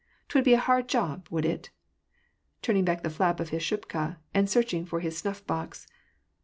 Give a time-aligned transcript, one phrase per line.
[0.29, 1.69] "'Twould be a hard job, would it?"
[2.63, 5.85] turning back the flap of his shubka, and searching for his snuff box.